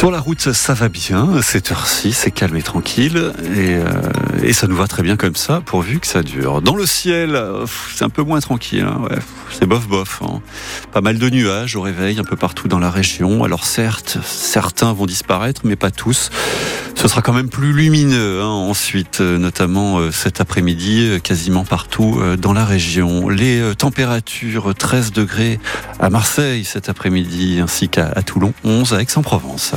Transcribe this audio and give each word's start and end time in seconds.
Sur 0.00 0.10
la 0.10 0.18
route, 0.18 0.54
ça 0.54 0.72
va 0.72 0.88
bien. 0.88 1.42
Cette 1.42 1.70
heure-ci, 1.70 2.14
c'est 2.14 2.30
calme 2.30 2.56
et 2.56 2.62
tranquille. 2.62 3.34
Et, 3.54 3.74
euh, 3.74 3.84
et, 4.42 4.54
ça 4.54 4.66
nous 4.66 4.74
va 4.74 4.86
très 4.86 5.02
bien 5.02 5.18
comme 5.18 5.36
ça, 5.36 5.60
pourvu 5.60 6.00
que 6.00 6.06
ça 6.06 6.22
dure. 6.22 6.62
Dans 6.62 6.74
le 6.74 6.86
ciel, 6.86 7.38
c'est 7.94 8.02
un 8.06 8.08
peu 8.08 8.22
moins 8.22 8.40
tranquille. 8.40 8.80
Hein, 8.80 9.02
ouais. 9.02 9.18
C'est 9.50 9.66
bof 9.66 9.86
bof. 9.86 10.22
Hein. 10.24 10.40
Pas 10.90 11.02
mal 11.02 11.18
de 11.18 11.28
nuages 11.28 11.76
au 11.76 11.82
réveil 11.82 12.18
un 12.18 12.24
peu 12.24 12.36
partout 12.36 12.66
dans 12.66 12.78
la 12.78 12.90
région. 12.90 13.44
Alors 13.44 13.66
certes, 13.66 14.16
certains 14.24 14.94
vont 14.94 15.04
disparaître, 15.04 15.60
mais 15.64 15.76
pas 15.76 15.90
tous. 15.90 16.30
Ce 17.00 17.08
sera 17.08 17.22
quand 17.22 17.32
même 17.32 17.48
plus 17.48 17.72
lumineux 17.72 18.42
hein, 18.42 18.46
ensuite, 18.46 19.22
euh, 19.22 19.38
notamment 19.38 19.96
euh, 19.96 20.10
cet 20.10 20.42
après-midi, 20.42 21.08
euh, 21.08 21.18
quasiment 21.18 21.64
partout 21.64 22.20
dans 22.36 22.52
la 22.52 22.66
région. 22.66 23.30
Les 23.30 23.74
températures 23.74 24.74
13 24.74 25.10
degrés 25.12 25.58
à 25.98 26.10
Marseille 26.10 26.62
cet 26.64 26.90
après-midi, 26.90 27.58
ainsi 27.62 27.88
qu'à 27.88 28.10
Toulon, 28.22 28.52
11 28.64 28.92
à 28.92 29.00
Aix-en-Provence. 29.00 29.72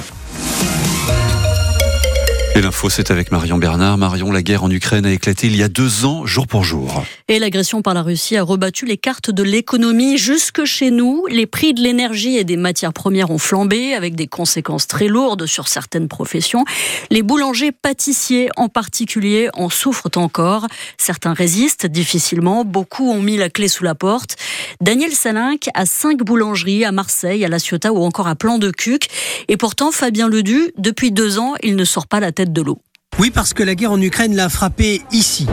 Et 2.55 2.61
l'info, 2.61 2.87
c'est 2.87 3.09
avec 3.09 3.31
Marion 3.31 3.57
Bernard. 3.57 3.97
Marion, 3.97 4.31
la 4.31 4.43
guerre 4.43 4.63
en 4.63 4.69
Ukraine 4.69 5.07
a 5.07 5.11
éclaté 5.11 5.47
il 5.47 5.55
y 5.55 5.63
a 5.63 5.67
deux 5.67 6.05
ans, 6.05 6.27
jour 6.27 6.45
pour 6.45 6.63
jour. 6.63 7.03
Et 7.27 7.39
l'agression 7.39 7.81
par 7.81 7.95
la 7.95 8.03
Russie 8.03 8.37
a 8.37 8.43
rebattu 8.43 8.85
les 8.85 8.97
cartes 8.97 9.31
de 9.31 9.41
l'économie 9.41 10.19
jusque 10.19 10.63
chez 10.63 10.91
nous. 10.91 11.25
Les 11.31 11.47
prix 11.47 11.73
de 11.73 11.81
l'énergie 11.81 12.37
et 12.37 12.43
des 12.43 12.55
matières 12.55 12.93
premières 12.93 13.31
ont 13.31 13.39
flambé, 13.39 13.95
avec 13.95 14.13
des 14.13 14.27
conséquences 14.27 14.85
très 14.85 15.07
lourdes 15.07 15.47
sur 15.47 15.67
certaines 15.67 16.07
professions. 16.07 16.63
Les 17.09 17.23
boulangers 17.23 17.71
pâtissiers, 17.71 18.49
en 18.55 18.69
particulier, 18.69 19.49
en 19.55 19.69
souffrent 19.69 20.11
encore. 20.15 20.67
Certains 20.99 21.33
résistent 21.33 21.87
difficilement. 21.87 22.65
Beaucoup 22.65 23.09
ont 23.09 23.21
mis 23.21 23.35
la 23.35 23.49
clé 23.49 23.67
sous 23.67 23.83
la 23.83 23.95
porte. 23.95 24.35
Daniel 24.79 25.13
Salinck 25.13 25.69
a 25.73 25.87
cinq 25.87 26.19
boulangeries 26.19 26.85
à 26.85 26.91
Marseille, 26.91 27.43
à 27.43 27.47
La 27.47 27.57
Ciotat 27.57 27.91
ou 27.91 28.03
encore 28.03 28.27
à 28.27 28.35
Plan 28.35 28.59
de 28.59 28.69
Cuc. 28.69 29.07
Et 29.47 29.57
pourtant, 29.57 29.91
Fabien 29.91 30.29
Ledu, 30.29 30.71
depuis 30.77 31.11
deux 31.11 31.39
ans, 31.39 31.55
il 31.63 31.75
ne 31.75 31.83
sort 31.83 32.05
pas 32.05 32.19
la 32.19 32.31
tête 32.31 32.42
de 32.51 32.61
l'eau. 32.61 32.81
Oui, 33.19 33.29
parce 33.29 33.53
que 33.53 33.63
la 33.63 33.75
guerre 33.75 33.91
en 33.91 34.01
Ukraine 34.01 34.35
l'a 34.35 34.49
frappé 34.49 35.01
ici. 35.11 35.47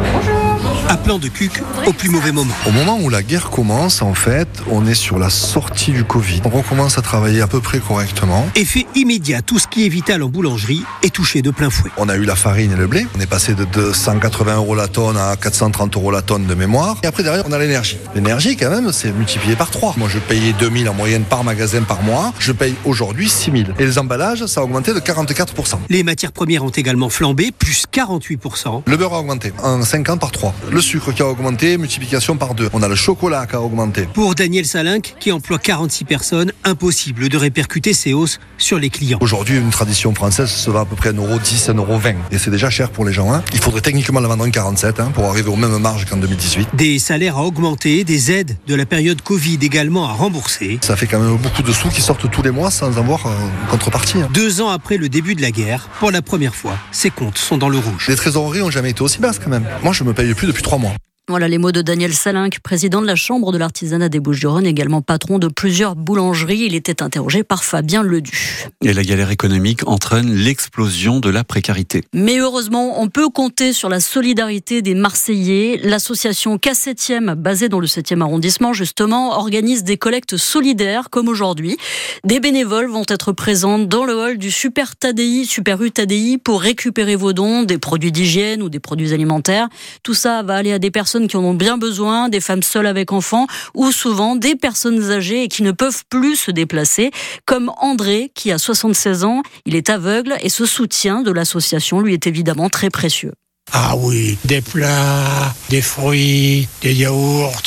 À 0.88 0.96
plan 0.96 1.18
de 1.18 1.28
cuc, 1.28 1.62
au 1.86 1.92
plus 1.92 2.08
mauvais 2.08 2.32
moment. 2.32 2.54
Au 2.66 2.72
moment 2.72 2.98
où 3.00 3.08
la 3.08 3.22
guerre 3.22 3.50
commence, 3.50 4.02
en 4.02 4.14
fait, 4.14 4.48
on 4.70 4.86
est 4.86 4.94
sur 4.94 5.18
la 5.18 5.30
sortie 5.30 5.92
du 5.92 6.02
Covid. 6.02 6.42
On 6.44 6.48
recommence 6.48 6.98
à 6.98 7.02
travailler 7.02 7.40
à 7.42 7.46
peu 7.46 7.60
près 7.60 7.78
correctement. 7.78 8.48
Effet 8.56 8.86
immédiat, 8.96 9.40
tout 9.42 9.58
ce 9.58 9.68
qui 9.68 9.86
est 9.86 9.88
vital 9.88 10.22
en 10.22 10.28
boulangerie 10.28 10.82
est 11.04 11.14
touché 11.14 11.42
de 11.42 11.50
plein 11.50 11.70
fouet. 11.70 11.90
On 11.96 12.08
a 12.08 12.16
eu 12.16 12.24
la 12.24 12.34
farine 12.34 12.72
et 12.72 12.76
le 12.76 12.88
blé. 12.88 13.06
On 13.16 13.20
est 13.20 13.26
passé 13.26 13.54
de 13.54 13.64
280 13.64 14.56
euros 14.56 14.74
la 14.74 14.88
tonne 14.88 15.16
à 15.16 15.36
430 15.36 15.96
euros 15.96 16.10
la 16.10 16.22
tonne 16.22 16.46
de 16.46 16.54
mémoire. 16.54 16.96
Et 17.04 17.06
après, 17.06 17.22
derrière, 17.22 17.44
on 17.48 17.52
a 17.52 17.58
l'énergie. 17.58 17.98
L'énergie, 18.14 18.56
quand 18.56 18.70
même, 18.70 18.90
c'est 18.92 19.12
multiplié 19.12 19.54
par 19.54 19.70
3. 19.70 19.94
Moi, 19.96 20.08
je 20.12 20.18
payais 20.18 20.52
2000 20.58 20.88
en 20.88 20.94
moyenne 20.94 21.22
par 21.22 21.44
magasin 21.44 21.82
par 21.82 22.02
mois. 22.02 22.32
Je 22.40 22.50
paye 22.50 22.74
aujourd'hui 22.84 23.28
6000. 23.28 23.74
Et 23.78 23.84
les 23.84 23.98
emballages, 23.98 24.44
ça 24.46 24.60
a 24.60 24.64
augmenté 24.64 24.92
de 24.92 24.98
44%. 24.98 25.74
Les 25.88 26.02
matières 26.02 26.32
premières 26.32 26.64
ont 26.64 26.70
également 26.70 27.10
flambé 27.10 27.52
plus 27.56 27.84
48%. 27.92 28.82
Le 28.86 28.96
beurre 28.96 29.14
a 29.14 29.20
augmenté 29.20 29.52
en 29.62 29.82
5 29.82 30.08
ans 30.10 30.18
par 30.18 30.32
3. 30.32 30.52
Le 30.70 30.80
sucre 30.80 31.12
qui 31.12 31.22
a 31.22 31.26
augmenté, 31.26 31.78
multiplication 31.78 32.36
par 32.36 32.54
2. 32.54 32.70
On 32.72 32.82
a 32.82 32.88
le 32.88 32.94
chocolat 32.94 33.46
qui 33.46 33.56
a 33.56 33.60
augmenté. 33.60 34.08
Pour 34.12 34.34
Daniel 34.34 34.64
Salinck, 34.64 35.14
qui 35.18 35.32
emploie 35.32 35.58
46 35.58 36.04
personnes, 36.04 36.52
impossible 36.64 37.28
de 37.28 37.36
répercuter 37.36 37.92
ces 37.92 38.12
hausses 38.12 38.38
sur 38.58 38.78
les 38.78 38.90
clients. 38.90 39.18
Aujourd'hui, 39.20 39.56
une 39.56 39.70
tradition 39.70 40.14
française 40.14 40.50
se 40.50 40.70
vend 40.70 40.80
à 40.80 40.84
peu 40.84 40.96
près 40.96 41.12
1,10€, 41.12 41.74
1,20€. 41.74 42.14
Et 42.30 42.38
c'est 42.38 42.50
déjà 42.50 42.70
cher 42.70 42.90
pour 42.90 43.04
les 43.04 43.12
gens. 43.12 43.32
Hein. 43.32 43.42
Il 43.52 43.60
faudrait 43.60 43.80
techniquement 43.80 44.20
la 44.20 44.28
vendre 44.28 44.44
en 44.44 44.50
47 44.50 45.00
hein, 45.00 45.10
pour 45.14 45.24
arriver 45.24 45.48
aux 45.48 45.56
mêmes 45.56 45.78
marges 45.78 46.04
qu'en 46.04 46.16
2018. 46.16 46.68
Des 46.74 46.98
salaires 46.98 47.38
à 47.38 47.42
augmenter, 47.42 48.04
des 48.04 48.30
aides 48.30 48.56
de 48.66 48.74
la 48.74 48.86
période 48.86 49.22
Covid 49.22 49.58
également 49.62 50.08
à 50.08 50.12
rembourser. 50.12 50.78
Ça 50.82 50.96
fait 50.96 51.06
quand 51.06 51.20
même 51.20 51.36
beaucoup 51.36 51.62
de 51.62 51.72
sous 51.72 51.88
qui 51.88 52.00
sortent 52.00 52.30
tous 52.30 52.42
les 52.42 52.50
mois 52.50 52.70
sans 52.70 52.98
avoir 52.98 53.26
euh, 53.26 53.30
contrepartie. 53.70 54.18
Hein. 54.18 54.28
Deux 54.32 54.60
ans 54.60 54.68
après 54.68 54.96
le 54.96 55.08
début 55.08 55.34
de 55.34 55.42
la 55.42 55.50
guerre, 55.50 55.88
pour 55.98 56.10
la 56.10 56.22
première 56.22 56.54
fois, 56.54 56.76
ces 56.92 57.10
comptes 57.10 57.38
sont 57.38 57.58
dans 57.58 57.68
le 57.68 57.78
rouge. 57.78 58.06
Les 58.08 58.16
trésoreries 58.16 58.62
ont 58.62 58.70
jamais 58.70 58.90
été 58.90 59.02
aussi 59.02 59.18
basses 59.18 59.38
quand 59.38 59.50
même. 59.50 59.64
Moi, 59.82 59.92
je 59.92 60.04
me 60.04 60.12
paye 60.12 60.34
plus 60.34 60.49
depuis 60.50 60.62
trois 60.62 60.78
mois. 60.78 60.94
Voilà 61.30 61.46
les 61.46 61.58
mots 61.58 61.70
de 61.70 61.80
Daniel 61.80 62.12
Salinck, 62.12 62.58
président 62.58 63.00
de 63.00 63.06
la 63.06 63.14
Chambre 63.14 63.52
de 63.52 63.58
l'artisanat 63.58 64.08
des 64.08 64.18
Bouches-du-Rhône, 64.18 64.66
également 64.66 65.00
patron 65.00 65.38
de 65.38 65.46
plusieurs 65.46 65.94
boulangeries. 65.94 66.64
Il 66.64 66.74
était 66.74 67.04
interrogé 67.04 67.44
par 67.44 67.62
Fabien 67.62 68.02
Ledu. 68.02 68.66
Et 68.82 68.92
la 68.92 69.04
galère 69.04 69.30
économique 69.30 69.86
entraîne 69.86 70.34
l'explosion 70.34 71.20
de 71.20 71.30
la 71.30 71.44
précarité. 71.44 72.02
Mais 72.12 72.38
heureusement, 72.40 73.00
on 73.00 73.08
peut 73.08 73.28
compter 73.28 73.72
sur 73.72 73.88
la 73.88 74.00
solidarité 74.00 74.82
des 74.82 74.94
Marseillais. 74.94 75.80
L'association 75.84 76.56
K7e, 76.56 77.36
basée 77.36 77.68
dans 77.68 77.78
le 77.78 77.86
7e 77.86 78.22
arrondissement, 78.22 78.72
justement, 78.72 79.38
organise 79.38 79.84
des 79.84 79.98
collectes 79.98 80.36
solidaires 80.36 81.10
comme 81.10 81.28
aujourd'hui. 81.28 81.76
Des 82.24 82.40
bénévoles 82.40 82.90
vont 82.90 83.04
être 83.08 83.30
présents 83.30 83.78
dans 83.78 84.04
le 84.04 84.14
hall 84.14 84.36
du 84.36 84.50
Super 84.50 84.96
Tadi, 84.96 85.46
Super 85.46 85.80
U 85.80 85.92
Tadi, 85.92 86.38
pour 86.38 86.60
récupérer 86.60 87.14
vos 87.14 87.32
dons, 87.32 87.62
des 87.62 87.78
produits 87.78 88.10
d'hygiène 88.10 88.64
ou 88.64 88.68
des 88.68 88.80
produits 88.80 89.12
alimentaires. 89.12 89.68
Tout 90.02 90.14
ça 90.14 90.42
va 90.42 90.56
aller 90.56 90.72
à 90.72 90.80
des 90.80 90.90
personnes 90.90 91.19
qui 91.28 91.36
en 91.36 91.44
ont 91.44 91.54
bien 91.54 91.78
besoin, 91.78 92.28
des 92.28 92.40
femmes 92.40 92.62
seules 92.62 92.86
avec 92.86 93.12
enfants 93.12 93.46
ou 93.74 93.92
souvent 93.92 94.36
des 94.36 94.56
personnes 94.56 95.10
âgées 95.10 95.44
et 95.44 95.48
qui 95.48 95.62
ne 95.62 95.72
peuvent 95.72 96.04
plus 96.08 96.36
se 96.36 96.50
déplacer, 96.50 97.10
comme 97.46 97.70
André 97.78 98.30
qui 98.34 98.52
a 98.52 98.58
76 98.58 99.24
ans, 99.24 99.42
il 99.66 99.74
est 99.74 99.90
aveugle 99.90 100.36
et 100.42 100.48
ce 100.48 100.66
soutien 100.66 101.22
de 101.22 101.30
l'association 101.30 102.00
lui 102.00 102.14
est 102.14 102.26
évidemment 102.26 102.68
très 102.68 102.90
précieux. 102.90 103.32
Ah 103.72 103.94
oui, 103.96 104.36
des 104.44 104.60
plats, 104.60 105.54
des 105.68 105.82
fruits, 105.82 106.68
des 106.82 106.94
yaourts. 106.94 107.62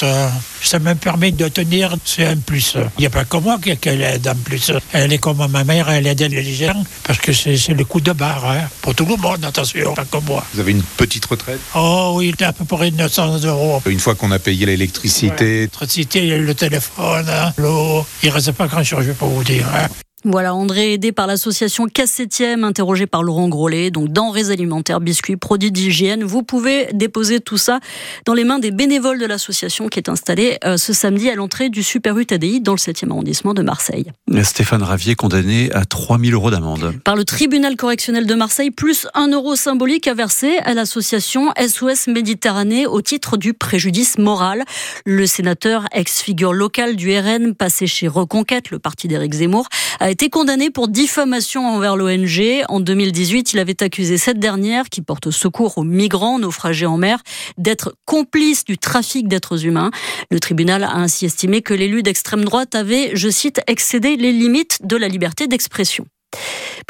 Ça 0.62 0.80
me 0.80 0.96
permet 0.96 1.32
de 1.32 1.48
tenir, 1.50 1.96
c'est 2.06 2.26
un 2.26 2.38
plus. 2.38 2.76
Il 2.98 3.02
n'y 3.02 3.06
a 3.06 3.10
pas 3.10 3.26
que 3.26 3.38
moi 3.38 3.58
qui 3.62 3.70
aide 3.70 4.28
en 4.28 4.36
plus. 4.36 4.72
Elle 4.94 5.14
est 5.14 5.18
comme 5.18 5.46
ma 5.50 5.64
mère, 5.64 5.90
elle 5.90 6.08
aide 6.08 6.22
les 6.22 6.54
gens, 6.54 6.84
parce 7.04 7.20
que 7.20 7.34
c'est 7.34 7.74
le 7.74 7.86
coup 7.86 8.02
de 8.02 8.12
barre. 8.12 8.46
Hein. 8.46 8.70
Pour 8.82 8.96
tout 8.96 9.06
le 9.06 9.18
monde, 9.18 9.44
attention, 9.44 9.94
pas 9.94 10.06
comme 10.06 10.26
moi. 10.26 10.46
Vous 10.54 10.60
avez 10.60 10.72
une 10.72 10.84
petite 10.84 11.26
retraite? 11.26 11.60
Oh 11.76 12.14
oui, 12.16 12.34
à 12.40 12.54
peu 12.54 12.66
près 12.66 12.92
900 12.92 13.40
euros. 13.44 13.82
Une 13.86 14.00
fois 14.00 14.16
qu'on 14.16 14.32
a 14.32 14.40
payé 14.40 14.66
l'électricité? 14.66 15.46
L'électricité, 15.46 16.32
a 16.32 16.36
eu 16.36 16.46
le 16.46 16.56
téléphone, 16.56 17.28
hein, 17.30 17.54
l'eau. 17.58 18.06
Il 18.24 18.30
ne 18.30 18.34
reste 18.34 18.52
pas 18.54 18.68
grand-chose, 18.68 19.06
je 19.06 19.12
vous 19.12 19.44
dire. 19.44 19.68
Hein. 19.74 19.88
Voilà, 20.26 20.56
André 20.56 20.94
aidé 20.94 21.12
par 21.12 21.28
l'association 21.28 21.88
Cassettième, 21.88 22.64
interrogé 22.64 23.08
par 23.08 23.24
Laurent 23.24 23.50
Grolet, 23.50 23.92
donc 23.92 24.08
denrées 24.08 24.52
alimentaires, 24.52 25.02
biscuits, 25.02 25.36
produits 25.36 25.72
d'hygiène. 25.72 26.24
Vous 26.24 26.44
pouvez 26.44 26.88
déposer 26.94 27.42
tout 27.42 27.58
ça 27.58 27.82
dans 28.26 28.34
les 28.34 28.46
mains 28.46 28.60
des 28.60 28.72
bénévoles 28.72 29.20
de 29.20 29.26
l'association 29.26 29.90
qui 29.90 30.00
est 30.00 30.08
installée 30.08 30.58
euh, 30.64 30.78
ce 30.78 30.94
samedi 30.94 31.30
à 31.30 31.36
l'entrée 31.36 31.70
du 31.70 31.84
Super 31.84 32.18
U 32.18 32.26
TDI 32.26 32.62
dans 32.62 32.72
le 32.72 32.78
7e 32.78 33.12
arrondissement 33.12 33.54
de 33.54 33.64
Marseille. 33.64 34.06
Stéphane 34.44 34.82
Ravier 34.82 35.16
condamné 35.16 35.70
à 35.74 35.84
3000 35.84 36.34
euros 36.34 36.52
d'amende. 36.52 36.94
Par 37.04 37.18
le 37.18 37.26
tribunal 37.26 37.76
correctionnel 37.76 38.26
de 38.26 38.34
Marseille, 38.34 38.72
plus 38.72 39.08
un 39.16 39.28
euro 39.28 39.58
symbolique 39.58 40.08
à 40.08 40.14
verser 40.14 40.58
à 40.60 40.74
l'association 40.74 41.52
SOS 41.60 42.08
Méditerranée 42.08 42.88
au 42.88 43.02
titre 43.02 43.36
du 43.36 43.54
préjudice 43.54 44.18
moral. 44.18 44.64
Le 45.06 45.28
sénateur, 45.28 45.86
ex-figure 45.92 46.54
locale 46.54 46.96
du 46.96 47.14
RN, 47.18 47.56
passé 47.56 47.88
chez 47.88 48.08
Reconquête, 48.08 48.72
le 48.72 48.80
parti 48.80 49.10
d'Éric 49.10 49.34
Zemmour, 49.34 49.68
a 50.00 50.13
été 50.14 50.30
condamné 50.30 50.70
pour 50.70 50.90
diffamation 50.90 51.68
envers 51.68 51.96
l'ONG. 51.96 52.64
En 52.70 52.80
2018, 52.80 53.54
il 53.54 53.60
avait 53.60 53.82
accusé 53.82 54.20
cette 54.20 54.38
dernière, 54.38 54.90
qui 54.90 55.02
porte 55.02 55.32
secours 55.32 55.80
aux 55.80 55.84
migrants 55.84 56.38
naufragés 56.38 56.86
en 56.86 56.98
mer, 56.98 57.24
d'être 57.58 57.96
complice 58.06 58.64
du 58.64 58.78
trafic 58.78 59.28
d'êtres 59.28 59.66
humains. 59.66 59.90
Le 60.30 60.40
tribunal 60.40 60.84
a 60.84 60.94
ainsi 60.94 61.26
estimé 61.26 61.64
que 61.64 61.74
l'élu 61.74 62.04
d'extrême 62.04 62.46
droite 62.46 62.76
avait, 62.76 63.16
je 63.16 63.28
cite, 63.30 63.62
excédé 63.66 64.16
les 64.16 64.32
limites 64.32 64.78
de 64.84 64.98
la 64.98 65.08
liberté 65.08 65.48
d'expression. 65.48 66.06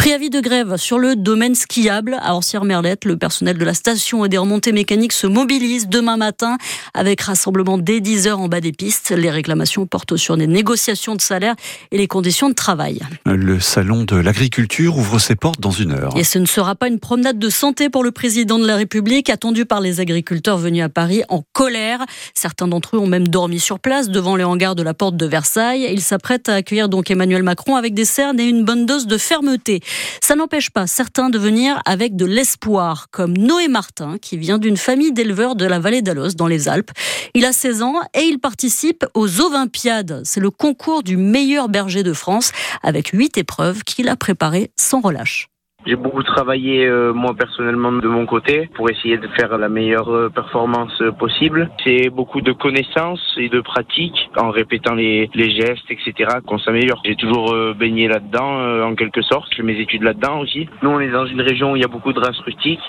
Préavis 0.03 0.30
de 0.30 0.41
grève 0.41 0.75
sur 0.75 1.00
le 1.00 1.16
domaine 1.16 1.56
skiable 1.56 2.18
à 2.22 2.36
Orsières-Merlette. 2.36 3.06
Le 3.06 3.16
personnel 3.16 3.58
de 3.58 3.64
la 3.64 3.74
station 3.74 4.25
et 4.25 4.28
des 4.28 4.38
remontées 4.38 4.74
mécaniques 4.74 5.14
se 5.14 5.28
mobilise 5.28 5.88
demain 5.88 6.18
matin 6.18 6.58
avec 6.94 7.22
rassemblement 7.22 7.78
dès 7.78 8.02
10 8.02 8.28
heures 8.28 8.42
en 8.42 8.50
bas 8.50 8.59
des 8.59 8.74
pistes. 8.74 9.12
Les 9.12 9.31
réclamations 9.31 9.86
portent 9.86 10.18
sur 10.18 10.36
des 10.36 10.46
négociations 10.46 11.16
de 11.16 11.22
salaire 11.22 11.56
et 11.92 11.97
les 11.97 12.08
conditions 12.08 12.50
de 12.50 12.53
travail. 12.53 13.00
Le 13.25 13.62
salon 13.62 14.03
de 14.03 14.18
l'agriculture 14.18 14.97
ouvre 14.97 15.19
ses 15.19 15.38
portes 15.38 15.62
dans 15.62 15.72
une 15.72 15.94
heure. 15.94 16.18
Et 16.18 16.25
ce 16.25 16.38
ne 16.38 16.48
sera 16.48 16.75
pas 16.75 16.89
une 16.89 17.00
promenade 17.00 17.39
de 17.39 17.50
santé 17.50 17.88
pour 17.88 18.04
le 18.04 18.12
président 18.12 18.60
de 18.60 18.68
la 18.68 18.75
République, 18.75 19.30
attendu 19.30 19.63
par 19.63 19.80
les 19.80 20.01
agriculteurs 20.01 20.57
venus 20.57 20.83
à 20.83 20.89
Paris 20.89 21.24
en 21.30 21.45
colère. 21.54 22.04
Certains 22.33 22.68
d'entre 22.68 22.98
eux 22.98 23.00
ont 23.00 23.07
même 23.07 23.30
dormi 23.30 23.62
sur 23.62 23.80
place 23.80 24.10
devant 24.10 24.36
les 24.36 24.44
hangars 24.44 24.75
de 24.75 24.83
la 24.83 24.94
porte 24.94 25.16
de 25.16 25.25
Versailles. 25.25 25.88
Ils 25.89 26.01
s'apprêtent 26.01 26.50
à 26.50 26.56
accueillir 26.56 26.89
donc 26.89 27.10
Emmanuel 27.10 27.44
Macron 27.44 27.77
avec 27.77 27.94
des 27.94 28.04
cernes 28.04 28.42
et 28.42 28.44
une 28.44 28.66
bonne 28.66 28.86
dose 28.86 29.07
de 29.07 29.18
fermeté. 29.18 29.80
Ça 30.22 30.36
n'empêche 30.36 30.69
pas 30.69 30.88
certains 30.88 31.30
de 31.30 31.38
venir 31.38 31.81
avec 31.86 32.16
de 32.16 32.25
l'espoir, 32.25 33.07
comme 33.12 33.38
Noé 33.38 33.68
Martin, 33.68 34.18
qui 34.22 34.38
vient 34.38 34.57
d'une 34.57 34.78
famille 34.78 35.12
d'éleveurs 35.12 35.56
de 35.56 35.66
la 35.66 35.80
vallée 35.80 36.01
d'Alos, 36.01 36.34
dans 36.36 36.48
les 36.48 36.69
Alpes. 36.69 36.92
Il 37.34 37.45
a 37.45 37.54
16 37.54 37.81
ans 37.81 37.95
et 38.13 38.22
il 38.22 38.40
participe 38.40 39.06
aux 39.13 39.42
Olympiades. 39.42 40.22
C'est 40.24 40.40
le 40.40 40.51
concours 40.51 41.04
du 41.04 41.18
meilleur 41.18 41.69
berger 41.69 42.04
de 42.04 42.13
France, 42.13 42.51
avec 42.81 43.10
huit 43.10 43.38
épreuves 43.38 43.84
qu'il 43.84 44.10
a 44.10 44.16
préparées 44.16 44.72
sans 44.78 45.01
relâche. 45.01 45.52
J'ai 45.85 45.95
beaucoup 45.95 46.24
travaillé 46.24 46.85
euh, 46.85 47.13
moi 47.13 47.33
personnellement 47.38 47.91
de 47.91 48.07
mon 48.07 48.25
côté 48.25 48.69
pour 48.74 48.89
essayer 48.89 49.18
de 49.18 49.27
faire 49.30 49.57
la 49.57 49.68
meilleure 49.68 50.09
euh, 50.09 50.30
performance 50.30 50.94
euh, 51.01 51.12
possible. 51.12 51.69
C'est 51.83 52.09
beaucoup 52.09 52.41
de 52.41 52.53
connaissances 52.53 53.35
et 53.38 53.50
de 53.50 53.59
pratique 53.59 54.30
en 54.38 54.50
répétant 54.50 54.95
les, 54.95 55.30
les 55.33 55.50
gestes, 55.51 55.89
etc. 55.89 56.38
qu'on 56.45 56.57
s'améliore. 56.57 57.01
J'ai 57.06 57.15
toujours 57.15 57.53
euh, 57.53 57.74
baigné 57.74 58.07
là-dedans 58.07 58.59
euh, 58.59 58.83
en 58.83 58.95
quelque 58.95 59.21
sorte. 59.21 59.50
J'ai 59.56 59.63
mes 59.63 59.77
études 59.80 60.03
là-dedans 60.03 60.39
aussi. 60.39 60.69
Nous 60.81 60.89
on 60.89 61.00
est 61.01 61.12
dans 61.12 61.25
une 61.25 61.41
région 61.41 61.74
où 61.74 61.75
il 61.75 61.81
y 61.81 61.86
a 61.86 61.89
beaucoup 61.89 62.13
de 62.13 62.19
races 62.19 62.39
rustiques. 62.39 62.79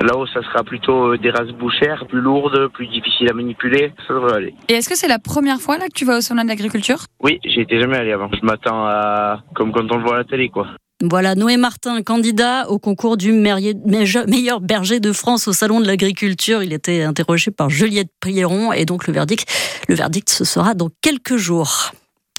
Là-haut, 0.00 0.26
ça 0.28 0.42
sera 0.42 0.64
plutôt 0.64 1.12
euh, 1.12 1.18
des 1.18 1.30
races 1.30 1.50
bouchères, 1.50 2.06
plus 2.06 2.20
lourdes, 2.20 2.68
plus 2.68 2.86
difficiles 2.86 3.28
à 3.28 3.34
manipuler. 3.34 3.92
Ça 4.08 4.14
devrait 4.14 4.36
aller. 4.36 4.54
Et 4.68 4.74
est-ce 4.74 4.88
que 4.88 4.96
c'est 4.96 5.08
la 5.08 5.18
première 5.18 5.58
fois 5.58 5.76
là 5.76 5.88
que 5.88 5.94
tu 5.94 6.06
vas 6.06 6.16
au 6.16 6.20
salon 6.22 6.42
de 6.42 6.48
l'agriculture? 6.48 7.00
Oui, 7.22 7.38
j'y 7.44 7.60
étais 7.60 7.78
jamais 7.78 7.98
allé 7.98 8.12
avant. 8.12 8.30
Je 8.32 8.46
m'attends 8.46 8.86
à 8.86 9.40
comme 9.54 9.72
quand 9.72 9.92
on 9.92 9.98
le 9.98 10.04
voit 10.04 10.14
à 10.14 10.18
la 10.18 10.24
télé, 10.24 10.48
quoi. 10.48 10.68
Voilà, 11.02 11.34
Noé 11.34 11.56
Martin, 11.56 12.02
candidat 12.02 12.68
au 12.68 12.78
concours 12.78 13.16
du 13.16 13.32
meilleur 13.32 14.60
berger 14.60 15.00
de 15.00 15.12
France 15.12 15.48
au 15.48 15.54
Salon 15.54 15.80
de 15.80 15.86
l'Agriculture. 15.86 16.62
Il 16.62 16.74
était 16.74 17.04
interrogé 17.04 17.50
par 17.50 17.70
Juliette 17.70 18.10
Prieron 18.20 18.74
et 18.74 18.84
donc 18.84 19.06
le 19.06 19.14
verdict, 19.14 19.50
le 19.88 19.94
verdict, 19.94 20.28
ce 20.28 20.44
sera 20.44 20.74
dans 20.74 20.90
quelques 21.00 21.36
jours. 21.36 21.92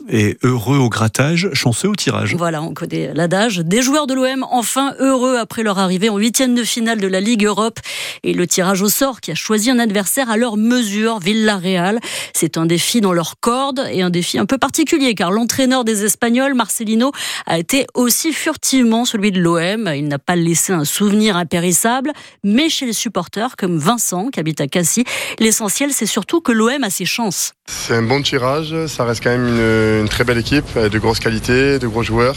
Et 0.09 0.37
heureux 0.43 0.77
au 0.77 0.89
grattage, 0.89 1.49
chanceux 1.53 1.89
au 1.89 1.95
tirage. 1.95 2.35
Voilà, 2.35 2.61
on 2.61 2.73
connaît 2.73 3.13
l'adage. 3.13 3.59
Des 3.59 3.81
joueurs 3.81 4.07
de 4.07 4.13
l'OM 4.13 4.45
enfin 4.49 4.93
heureux 4.99 5.37
après 5.37 5.63
leur 5.63 5.79
arrivée 5.79 6.09
en 6.09 6.17
huitième 6.17 6.55
de 6.55 6.63
finale 6.63 6.99
de 6.99 7.07
la 7.07 7.21
Ligue 7.21 7.45
Europe 7.45 7.79
et 8.23 8.33
le 8.33 8.47
tirage 8.47 8.81
au 8.81 8.89
sort 8.89 9.21
qui 9.21 9.31
a 9.31 9.35
choisi 9.35 9.69
un 9.69 9.79
adversaire 9.79 10.29
à 10.29 10.37
leur 10.37 10.57
mesure, 10.57 11.19
Villarreal. 11.19 11.99
C'est 12.33 12.57
un 12.57 12.65
défi 12.65 13.01
dans 13.01 13.13
leur 13.13 13.39
corde 13.39 13.87
et 13.91 14.01
un 14.01 14.09
défi 14.09 14.37
un 14.37 14.45
peu 14.45 14.57
particulier 14.57 15.15
car 15.15 15.31
l'entraîneur 15.31 15.83
des 15.83 16.03
Espagnols, 16.05 16.53
Marcelino, 16.53 17.11
a 17.45 17.59
été 17.59 17.87
aussi 17.93 18.33
furtivement 18.33 19.05
celui 19.05 19.31
de 19.31 19.39
l'OM. 19.39 19.91
Il 19.95 20.07
n'a 20.07 20.19
pas 20.19 20.35
laissé 20.35 20.73
un 20.73 20.85
souvenir 20.85 21.37
impérissable, 21.37 22.11
mais 22.43 22.69
chez 22.69 22.85
les 22.85 22.93
supporters 22.93 23.55
comme 23.55 23.77
Vincent 23.77 24.27
qui 24.27 24.39
habite 24.39 24.61
à 24.61 24.67
Cassis, 24.67 25.03
l'essentiel 25.39 25.91
c'est 25.93 26.05
surtout 26.05 26.41
que 26.41 26.51
l'OM 26.51 26.83
a 26.83 26.89
ses 26.89 27.05
chances. 27.05 27.53
C'est 27.67 27.95
un 27.95 28.03
bon 28.03 28.21
tirage, 28.21 28.75
ça 28.87 29.05
reste 29.05 29.23
quand 29.23 29.29
même 29.29 29.47
une, 29.47 29.59
une 29.99 30.09
très 30.09 30.23
belle 30.23 30.37
équipe, 30.37 30.77
de 30.77 30.99
grosses 30.99 31.19
qualités, 31.19 31.79
de 31.79 31.87
gros 31.87 32.03
joueurs. 32.03 32.35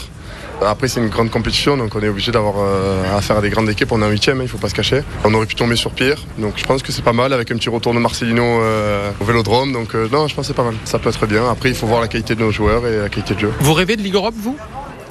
Après, 0.65 0.87
c'est 0.87 1.01
une 1.01 1.09
grande 1.09 1.29
compétition, 1.31 1.75
donc 1.75 1.93
on 1.95 2.01
est 2.01 2.07
obligé 2.07 2.31
d'avoir 2.31 2.55
euh, 2.59 3.17
affaire 3.17 3.37
à 3.37 3.41
des 3.41 3.49
grandes 3.49 3.69
équipes. 3.69 3.91
On 3.91 4.01
est 4.01 4.05
en 4.05 4.09
huitième, 4.09 4.37
hein, 4.37 4.43
il 4.43 4.45
ne 4.45 4.49
faut 4.49 4.57
pas 4.57 4.69
se 4.69 4.73
cacher. 4.73 5.01
On 5.25 5.33
aurait 5.33 5.47
pu 5.47 5.55
tomber 5.55 5.75
sur 5.75 5.91
pire, 5.91 6.17
donc 6.37 6.53
je 6.55 6.63
pense 6.63 6.81
que 6.81 6.93
c'est 6.93 7.01
pas 7.03 7.11
mal 7.11 7.33
avec 7.33 7.51
un 7.51 7.55
petit 7.57 7.67
retour 7.69 7.93
de 7.93 7.99
Marcelino 7.99 8.41
euh, 8.43 9.11
au 9.19 9.25
Vélodrome. 9.25 9.73
Donc 9.73 9.95
euh, 9.95 10.07
non, 10.13 10.27
je 10.29 10.35
pense 10.35 10.45
que 10.45 10.47
c'est 10.47 10.53
pas 10.53 10.63
mal. 10.63 10.75
Ça 10.85 10.97
peut 10.97 11.09
être 11.09 11.25
bien. 11.25 11.49
Après, 11.49 11.69
il 11.69 11.75
faut 11.75 11.87
voir 11.87 11.99
la 11.99 12.07
qualité 12.07 12.35
de 12.35 12.39
nos 12.39 12.51
joueurs 12.51 12.87
et 12.87 12.97
la 12.97 13.09
qualité 13.09 13.35
de 13.35 13.39
jeu. 13.41 13.51
Vous 13.59 13.73
rêvez 13.73 13.97
de 13.97 14.01
Ligue 14.01 14.15
Europe, 14.15 14.35
vous? 14.37 14.57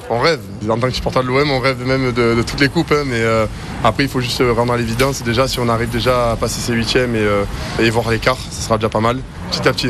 On 0.09 0.19
rêve. 0.19 0.39
En 0.69 0.77
tant 0.77 0.87
que 0.87 0.93
supporter 0.93 1.21
de 1.23 1.27
l'OM, 1.27 1.49
on 1.51 1.59
rêve 1.59 1.85
même 1.85 2.11
de, 2.11 2.35
de 2.35 2.41
toutes 2.43 2.59
les 2.59 2.69
coupes. 2.69 2.91
hein, 2.91 3.03
mais 3.05 3.21
euh, 3.21 3.45
après, 3.83 4.03
il 4.03 4.09
faut 4.09 4.21
juste 4.21 4.41
rendre 4.55 4.73
à 4.73 4.77
l'évidence. 4.77 5.23
Déjà, 5.23 5.47
si 5.47 5.59
on 5.59 5.69
arrive 5.69 5.89
déjà 5.89 6.31
à 6.31 6.35
passer 6.35 6.59
ces 6.59 6.73
huitièmes 6.73 7.15
et, 7.15 7.19
euh, 7.19 7.43
et 7.79 7.89
voir 7.91 8.09
l'écart, 8.09 8.37
ça 8.49 8.61
sera 8.63 8.77
déjà 8.77 8.89
pas 8.89 8.99
mal. 8.99 9.19
Petit 9.51 9.67
à 9.67 9.73
petit. 9.73 9.89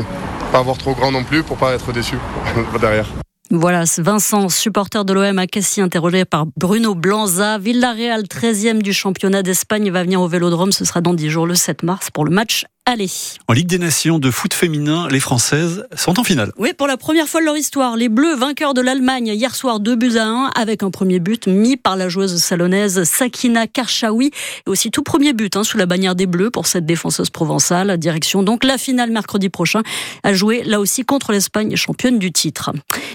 Pas 0.52 0.58
avoir 0.58 0.78
trop 0.78 0.94
grand 0.94 1.12
non 1.12 1.24
plus 1.24 1.42
pour 1.42 1.56
pas 1.56 1.74
être 1.74 1.92
déçu 1.92 2.16
derrière. 2.80 3.06
Voilà, 3.50 3.84
Vincent, 3.98 4.48
supporter 4.48 5.04
de 5.04 5.12
l'OM 5.12 5.38
à 5.38 5.46
Cassis, 5.46 5.80
interrogé 5.80 6.24
par 6.24 6.46
Bruno 6.56 6.96
Blanza. 6.96 7.58
Villarreal, 7.58 8.22
13e 8.22 8.82
du 8.82 8.92
championnat 8.92 9.44
d'Espagne, 9.44 9.90
va 9.90 10.02
venir 10.02 10.20
au 10.20 10.26
Vélodrome. 10.26 10.72
Ce 10.72 10.84
sera 10.84 11.00
dans 11.00 11.14
10 11.14 11.30
jours, 11.30 11.46
le 11.46 11.54
7 11.54 11.84
mars, 11.84 12.10
pour 12.10 12.24
le 12.24 12.32
match 12.32 12.66
aller. 12.86 13.10
En 13.48 13.52
Ligue 13.52 13.66
des 13.66 13.78
Nations 13.78 14.20
de 14.20 14.30
foot 14.30 14.54
féminin, 14.54 15.08
les 15.10 15.18
Françaises 15.18 15.84
sont 15.96 16.20
en 16.20 16.24
finale. 16.24 16.52
Oui, 16.56 16.72
pour 16.72 16.86
la 16.86 16.96
première 16.96 17.26
fois 17.26 17.40
de 17.40 17.46
leur 17.46 17.56
histoire, 17.56 17.96
les 17.96 18.08
Bleus, 18.08 18.36
vainqueurs 18.36 18.74
de 18.74 18.80
l'Allemagne 18.80 19.26
hier 19.26 19.56
soir 19.56 19.80
2 19.80 19.96
buts 19.96 20.16
à 20.16 20.26
1, 20.26 20.52
avec 20.54 20.84
un 20.84 20.90
premier 20.92 21.18
but 21.18 21.48
mis 21.48 21.76
par 21.76 21.96
la 21.96 22.08
joueuse 22.08 22.36
salonnaise 22.36 23.02
Sakina 23.02 23.66
Karchaoui, 23.66 24.30
et 24.66 24.70
aussi 24.70 24.92
tout 24.92 25.02
premier 25.02 25.32
but 25.32 25.56
hein, 25.56 25.64
sous 25.64 25.78
la 25.78 25.86
bannière 25.86 26.14
des 26.14 26.26
Bleus 26.26 26.50
pour 26.50 26.68
cette 26.68 26.86
défenseuse 26.86 27.30
provençale. 27.30 27.98
Direction 27.98 28.44
donc 28.44 28.62
la 28.62 28.78
finale 28.78 29.10
mercredi 29.10 29.48
prochain, 29.48 29.82
à 30.22 30.32
jouer 30.32 30.62
là 30.62 30.78
aussi 30.78 31.04
contre 31.04 31.32
l'Espagne, 31.32 31.74
championne 31.74 32.20
du 32.20 32.30
titre. 32.30 32.70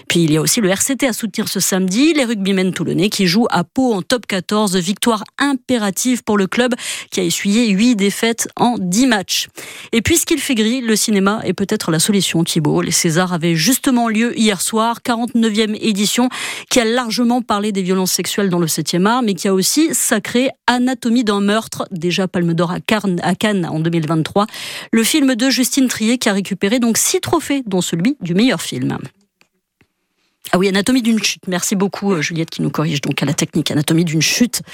Puis 0.10 0.24
il 0.24 0.34
y 0.34 0.38
a 0.38 0.42
aussi 0.42 0.60
le 0.60 0.70
RCT 0.70 1.08
à 1.08 1.14
soutenir 1.14 1.48
ce 1.48 1.62
samedi, 1.62 2.14
les 2.14 2.26
rugbymen 2.26 2.74
toulonnais 2.74 3.10
qui 3.10 3.26
jouent 3.26 3.48
à 3.50 3.64
Pau 3.64 3.94
en 3.94 4.02
top 4.02 4.28
14, 4.28 4.76
victoire 4.76 5.24
impérative 5.38 6.24
pour 6.24 6.38
le 6.38 6.48
club 6.48 6.76
qui 7.10 7.22
a 7.22 7.24
essuyé 7.24 7.70
8 7.70 7.96
défaites 7.96 8.50
en 8.58 8.76
10 8.78 9.08
matchs. 9.08 9.48
Et 9.92 10.02
puisqu'il 10.02 10.40
fait 10.40 10.56
gris, 10.56 10.82
le 10.82 10.96
cinéma 10.96 11.42
est 11.44 11.54
peut-être 11.54 11.92
la 11.92 12.00
solution, 12.00 12.44
Thibault. 12.44 12.82
Les 12.82 12.92
Césars 12.92 13.34
avaient 13.34 13.56
justement 13.56 14.08
lieu 14.08 14.38
hier 14.38 14.62
soir, 14.62 15.00
49e 15.06 15.78
édition, 15.82 16.30
qui 16.70 16.80
a 16.80 16.86
largement 16.86 17.42
parlé 17.42 17.72
des 17.72 17.82
violences 17.82 18.12
sexuelles 18.12 18.50
dans 18.50 18.60
le 18.60 18.68
7e 18.68 19.06
art, 19.06 19.22
mais 19.22 19.34
qui 19.34 19.48
a 19.48 19.54
aussi 19.54 19.94
sacré 19.94 20.50
Anatomie 20.68 21.24
d'un 21.24 21.42
meurtre, 21.42 21.88
déjà 21.92 22.28
Palme 22.28 22.54
d'Or 22.54 22.72
à 22.72 22.80
Cannes, 22.80 23.66
en 23.70 23.80
2023. 23.80 24.48
Le 24.92 25.04
film 25.04 25.36
de 25.36 25.50
Justine 25.50 25.88
Trier 25.88 26.18
qui 26.18 26.30
a 26.30 26.34
récupéré 26.34 26.80
donc 26.80 26.98
six 26.98 27.20
trophées, 27.22 27.64
dont 27.66 27.82
celui 27.82 28.18
du 28.22 28.34
meilleur 28.34 28.62
film. 28.62 28.98
Ah 30.54 30.58
oui, 30.58 30.68
Anatomie 30.68 31.02
d'une 31.02 31.24
chute. 31.24 31.44
Merci 31.48 31.76
beaucoup, 31.76 32.22
Juliette, 32.22 32.50
qui 32.50 32.62
nous 32.62 32.72
corrige 32.72 33.00
donc 33.00 33.22
à 33.24 33.26
la 33.26 33.34
technique. 33.34 33.72
Anatomie 33.72 34.04
d'une 34.04 34.22
chute. 34.22 34.62